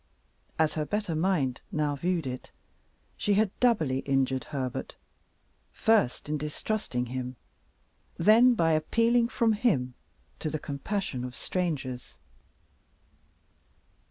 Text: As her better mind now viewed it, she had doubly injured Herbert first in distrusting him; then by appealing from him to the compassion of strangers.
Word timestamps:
As 0.57 0.73
her 0.73 0.83
better 0.83 1.13
mind 1.13 1.61
now 1.71 1.95
viewed 1.95 2.25
it, 2.25 2.49
she 3.17 3.35
had 3.35 3.51
doubly 3.59 3.99
injured 3.99 4.45
Herbert 4.45 4.95
first 5.73 6.27
in 6.27 6.39
distrusting 6.39 7.05
him; 7.05 7.35
then 8.17 8.55
by 8.55 8.71
appealing 8.71 9.27
from 9.27 9.53
him 9.53 9.93
to 10.39 10.49
the 10.49 10.57
compassion 10.57 11.23
of 11.23 11.35
strangers. 11.35 12.17